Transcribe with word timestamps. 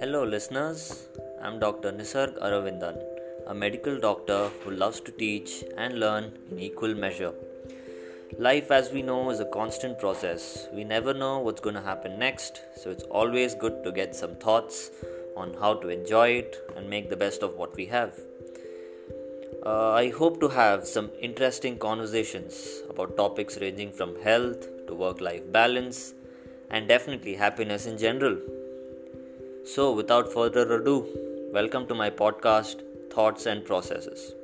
Hello, 0.00 0.22
listeners. 0.22 1.08
I'm 1.42 1.58
Dr. 1.58 1.90
Nisarg 1.90 2.38
Aravindan, 2.38 3.02
a 3.48 3.52
medical 3.52 3.98
doctor 3.98 4.48
who 4.62 4.70
loves 4.70 5.00
to 5.00 5.10
teach 5.10 5.64
and 5.76 5.98
learn 5.98 6.30
in 6.52 6.60
equal 6.60 6.94
measure. 6.94 7.32
Life, 8.38 8.70
as 8.70 8.92
we 8.92 9.02
know, 9.02 9.30
is 9.30 9.40
a 9.40 9.44
constant 9.46 9.98
process. 9.98 10.68
We 10.72 10.84
never 10.84 11.12
know 11.12 11.40
what's 11.40 11.60
going 11.60 11.74
to 11.74 11.80
happen 11.80 12.16
next, 12.16 12.60
so 12.76 12.90
it's 12.90 13.02
always 13.10 13.56
good 13.56 13.82
to 13.82 13.90
get 13.90 14.14
some 14.14 14.36
thoughts 14.36 14.92
on 15.36 15.54
how 15.54 15.74
to 15.74 15.88
enjoy 15.88 16.28
it 16.42 16.56
and 16.76 16.88
make 16.88 17.10
the 17.10 17.16
best 17.16 17.42
of 17.42 17.56
what 17.56 17.74
we 17.74 17.86
have. 17.86 18.12
Uh, 19.66 19.94
I 19.94 20.10
hope 20.10 20.38
to 20.38 20.48
have 20.48 20.86
some 20.86 21.10
interesting 21.20 21.76
conversations 21.76 22.82
about 22.88 23.16
topics 23.16 23.58
ranging 23.60 23.90
from 23.90 24.14
health 24.22 24.68
to 24.86 24.94
work 24.94 25.20
life 25.20 25.50
balance 25.50 26.14
and 26.70 26.86
definitely 26.86 27.34
happiness 27.34 27.86
in 27.86 27.98
general. 27.98 28.38
So, 29.74 29.92
without 29.92 30.32
further 30.32 30.62
ado, 30.76 31.06
welcome 31.52 31.86
to 31.88 31.94
my 31.94 32.08
podcast, 32.08 32.80
Thoughts 33.10 33.44
and 33.44 33.62
Processes. 33.66 34.34